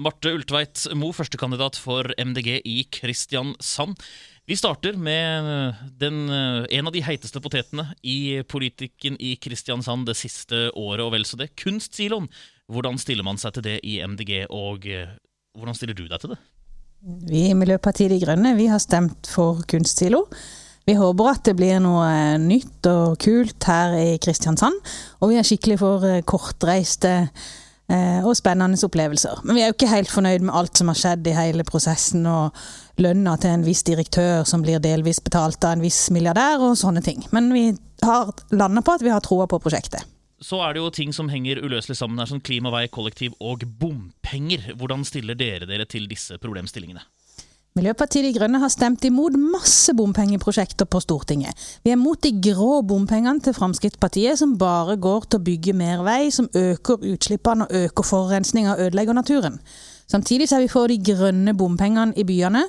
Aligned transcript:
Marte 0.00 0.30
Ultveit 0.32 0.86
Mo, 0.96 1.10
førstekandidat 1.12 1.76
for 1.76 2.08
MDG 2.16 2.62
i 2.64 2.76
Kristiansand. 2.88 3.98
Vi 4.48 4.56
starter 4.56 4.96
med 4.96 5.76
den, 6.00 6.22
en 6.30 6.88
av 6.88 6.94
de 6.94 7.02
heiteste 7.04 7.42
potetene 7.44 7.90
i 8.00 8.40
politikken 8.48 9.18
i 9.20 9.34
Kristiansand 9.36 10.08
det 10.08 10.16
siste 10.16 10.70
året 10.72 11.04
og 11.04 11.12
vel 11.14 11.28
så 11.28 11.36
det. 11.40 11.50
Kunstsiloen. 11.60 12.30
Hvordan 12.70 12.96
stiller 13.02 13.26
man 13.26 13.38
seg 13.40 13.58
til 13.58 13.66
det 13.66 13.76
i 13.84 13.98
MDG, 14.00 14.46
og 14.48 14.88
hvordan 15.58 15.76
stiller 15.76 15.98
du 15.98 16.06
deg 16.08 16.22
til 16.22 16.32
det? 16.32 16.40
Vi 17.28 17.46
i 17.50 17.56
Miljøpartiet 17.58 18.12
De 18.12 18.20
Grønne 18.22 18.56
vi 18.56 18.70
har 18.72 18.80
stemt 18.80 19.28
for 19.28 19.60
kunstsilo. 19.68 20.24
Vi 20.88 20.96
håper 20.96 21.34
at 21.34 21.44
det 21.50 21.58
blir 21.58 21.80
noe 21.82 22.38
nytt 22.40 22.88
og 22.88 23.18
kult 23.20 23.68
her 23.68 23.98
i 24.00 24.12
Kristiansand. 24.22 24.80
Og 25.20 25.34
vi 25.34 25.40
er 25.40 25.46
skikkelig 25.46 25.82
for 25.82 26.22
kortreiste 26.30 27.18
Eh, 27.20 27.50
og 27.90 28.36
spennende 28.38 28.78
opplevelser. 28.86 29.40
Men 29.42 29.56
vi 29.56 29.62
er 29.64 29.70
jo 29.70 29.74
ikke 29.74 29.90
helt 29.90 30.12
fornøyd 30.12 30.44
med 30.46 30.54
alt 30.54 30.78
som 30.78 30.92
har 30.92 30.98
skjedd 31.00 31.26
i 31.26 31.34
hele 31.34 31.64
prosessen, 31.66 32.22
og 32.30 32.54
lønna 33.02 33.34
til 33.40 33.54
en 33.54 33.66
viss 33.66 33.82
direktør 33.86 34.44
som 34.46 34.62
blir 34.62 34.82
delvis 34.82 35.18
betalt 35.24 35.64
av 35.66 35.74
en 35.74 35.82
viss 35.82 36.04
milliardær, 36.14 36.62
og 36.62 36.78
sånne 36.78 37.02
ting. 37.02 37.24
Men 37.34 37.50
vi 37.54 37.64
har 38.06 38.30
landa 38.54 38.84
på 38.86 38.94
at 38.94 39.04
vi 39.04 39.12
har 39.12 39.24
troa 39.24 39.48
på 39.50 39.58
prosjektet. 39.62 40.06
Så 40.40 40.56
er 40.64 40.72
det 40.72 40.80
jo 40.80 40.92
ting 40.94 41.10
som 41.12 41.28
henger 41.28 41.60
uløselig 41.60 41.98
sammen 41.98 42.20
her, 42.20 42.28
som 42.30 42.40
klimavei, 42.40 42.86
kollektiv 42.88 43.34
og 43.44 43.66
bompenger. 43.80 44.70
Hvordan 44.80 45.04
stiller 45.04 45.36
dere 45.36 45.68
dere 45.68 45.84
til 45.84 46.06
disse 46.08 46.38
problemstillingene? 46.40 47.02
Miljøpartiet 47.78 48.24
De 48.26 48.32
Grønne 48.34 48.58
har 48.58 48.70
stemt 48.72 49.04
imot 49.06 49.36
masse 49.38 49.92
bompengeprosjekter 49.94 50.88
på 50.90 50.98
Stortinget. 51.04 51.54
Vi 51.86 51.92
er 51.94 52.00
mot 52.00 52.18
de 52.18 52.32
grå 52.42 52.80
bompengene 52.82 53.38
til 53.44 53.54
Fremskrittspartiet, 53.54 54.40
som 54.40 54.56
bare 54.58 54.96
går 54.98 55.28
til 55.28 55.38
å 55.38 55.44
bygge 55.46 55.74
mer 55.78 56.02
vei, 56.02 56.32
som 56.34 56.48
øker 56.50 57.06
utslippene 57.12 57.68
og 57.68 57.76
øker 57.84 58.08
forurensninga 58.08 58.72
og 58.74 58.82
ødelegger 58.88 59.14
naturen. 59.14 59.60
Samtidig 60.10 60.48
er 60.50 60.64
vi 60.64 60.72
for 60.72 60.90
de 60.90 60.96
grønne 60.98 61.54
bompengene 61.54 62.18
i 62.18 62.26
byene, 62.26 62.64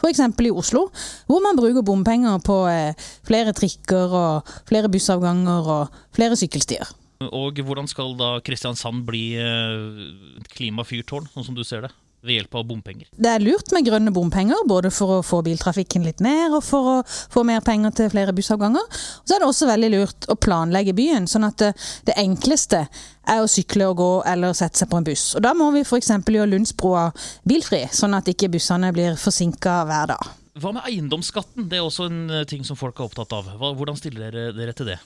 f.eks. 0.00 0.24
i 0.24 0.54
Oslo, 0.62 0.86
hvor 1.28 1.44
man 1.44 1.60
bruker 1.60 1.84
bompenger 1.84 2.40
på 2.40 2.56
eh, 2.72 3.10
flere 3.28 3.52
trikker 3.52 4.16
og 4.22 4.56
flere 4.72 4.88
bussavganger 4.88 5.68
og 5.76 6.00
flere 6.16 6.40
sykkelstier. 6.40 6.88
Og 7.28 7.60
hvordan 7.60 7.92
skal 7.92 8.16
da 8.16 8.38
Kristiansand 8.40 9.04
bli 9.04 9.26
eh, 9.36 10.02
et 10.40 10.50
klimafyrtårn, 10.56 11.28
sånn 11.36 11.50
som 11.50 11.60
du 11.60 11.64
ser 11.68 11.84
det? 11.84 11.92
Ved 12.26 12.40
hjelp 12.40 12.58
av 12.58 12.66
bompenger. 12.68 13.08
Det 13.12 13.30
er 13.30 13.44
lurt 13.44 13.72
med 13.74 13.86
grønne 13.86 14.12
bompenger, 14.14 14.64
både 14.68 14.90
for 14.94 15.18
å 15.18 15.24
få 15.26 15.42
biltrafikken 15.46 16.06
litt 16.06 16.22
ned 16.24 16.54
og 16.56 16.64
for 16.66 16.90
å 16.90 16.96
få 17.06 17.44
mer 17.46 17.62
penger 17.66 17.94
til 17.96 18.10
flere 18.12 18.34
bussavganger. 18.36 18.86
Og 18.86 19.26
så 19.28 19.36
er 19.36 19.42
det 19.44 19.50
også 19.50 19.70
veldig 19.70 19.92
lurt 19.94 20.28
å 20.32 20.38
planlegge 20.38 20.96
byen, 20.96 21.28
sånn 21.30 21.48
at 21.48 21.68
det, 21.68 22.16
enkleste 22.16 22.86
er 23.26 23.42
å 23.42 23.50
sykle 23.50 23.90
og 23.90 23.98
gå 24.00 24.10
eller 24.30 24.54
sette 24.56 24.80
seg 24.80 24.90
på 24.90 25.00
en 25.00 25.06
buss. 25.06 25.28
Og 25.36 25.44
Da 25.44 25.52
må 25.56 25.70
vi 25.74 25.84
f.eks. 25.84 26.10
gjøre 26.10 26.50
Lundsbroa 26.52 27.10
bilfri, 27.46 27.84
sånn 27.92 28.16
at 28.18 28.28
ikke 28.32 28.50
bussene 28.52 28.92
blir 28.94 29.18
forsinka 29.20 29.82
hver 29.88 30.12
dag. 30.14 30.32
Hva 30.56 30.72
med 30.72 30.86
eiendomsskatten? 30.88 31.66
Det 31.68 31.76
er 31.76 31.84
også 31.84 32.06
en 32.08 32.22
eh, 32.32 32.46
ting 32.48 32.64
som 32.64 32.78
folk 32.80 32.96
er 32.96 33.10
opptatt 33.10 33.34
av. 33.36 33.50
Hvordan 33.60 33.98
stiller 33.98 34.32
dere 34.32 34.54
dere 34.56 34.72
til 34.76 34.88
det? 34.88 34.96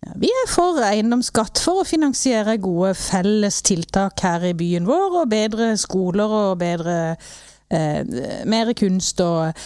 Ja, 0.00 0.14
vi 0.16 0.30
er 0.32 0.48
for 0.48 0.80
eiendomsskatt 0.80 1.60
for 1.60 1.82
å 1.82 1.88
finansiere 1.88 2.56
gode 2.62 2.94
felles 2.96 3.60
tiltak 3.66 4.22
her 4.24 4.46
i 4.48 4.54
byen 4.56 4.88
vår, 4.88 5.16
og 5.22 5.32
bedre 5.32 5.74
skoler 5.80 6.32
og 6.38 6.60
bedre 6.62 6.94
eh, 7.68 8.00
mer 8.48 8.72
kunst 8.78 9.20
og 9.20 9.60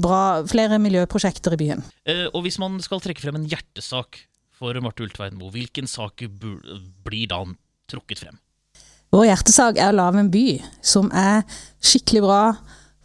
bra, 0.00 0.22
flere 0.48 0.80
miljøprosjekter 0.80 1.56
i 1.56 1.60
byen. 1.60 1.84
Eh, 2.08 2.24
og 2.30 2.46
hvis 2.46 2.56
man 2.62 2.78
skal 2.84 3.02
trekke 3.04 3.26
frem 3.26 3.42
en 3.42 3.48
hjertesak 3.50 4.22
for 4.54 4.80
Marte 4.80 5.04
Ultveit 5.04 5.36
Moe, 5.36 5.52
hvilken 5.52 5.90
sak 5.90 6.24
blir 6.32 7.28
da 7.28 7.42
trukket 7.90 8.24
frem? 8.24 8.40
Vår 9.14 9.28
hjertesak 9.28 9.76
er 9.78 9.92
å 9.92 9.98
lage 9.98 10.22
en 10.24 10.32
by 10.32 10.46
som 10.82 11.12
er 11.12 11.44
skikkelig 11.84 12.24
bra 12.24 12.40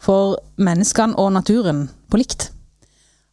for 0.00 0.40
menneskene 0.56 1.18
og 1.20 1.34
naturen 1.36 1.84
på 2.10 2.22
likt. 2.22 2.48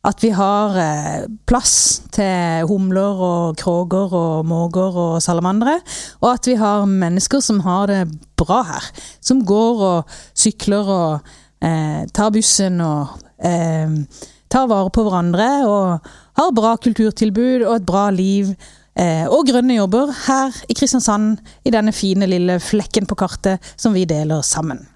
At 0.08 0.24
vi 0.24 0.30
har 0.32 0.78
eh, 0.80 1.26
plass 1.50 1.74
til 2.16 2.64
humler 2.70 3.20
og 3.28 3.58
kråker 3.60 4.14
og 4.16 4.48
måker 4.48 4.96
og 5.04 5.18
salamandere. 5.24 5.82
Og 6.22 6.30
at 6.32 6.48
vi 6.48 6.56
har 6.60 6.88
mennesker 6.88 7.44
som 7.44 7.60
har 7.66 7.92
det 7.92 8.06
bra 8.40 8.62
her. 8.70 8.88
Som 9.20 9.44
går 9.48 9.84
og 9.90 10.18
sykler 10.32 10.88
og 10.88 11.30
eh, 11.60 12.08
tar 12.16 12.32
bussen 12.32 12.80
og 12.86 13.20
eh, 13.44 14.00
tar 14.48 14.72
vare 14.72 14.94
på 14.96 15.04
hverandre. 15.04 15.52
Og 15.68 16.12
har 16.40 16.56
bra 16.56 16.76
kulturtilbud 16.80 17.68
og 17.68 17.76
et 17.76 17.88
bra 17.88 18.08
liv. 18.16 18.56
Eh, 18.98 19.26
og 19.28 19.50
grønne 19.52 19.76
jobber 19.78 20.14
her 20.24 20.56
i 20.72 20.78
Kristiansand, 20.78 21.42
i 21.68 21.74
denne 21.74 21.94
fine 21.94 22.30
lille 22.32 22.62
flekken 22.64 23.10
på 23.10 23.18
kartet 23.20 23.74
som 23.76 23.94
vi 23.94 24.08
deler 24.10 24.42
sammen. 24.46 24.88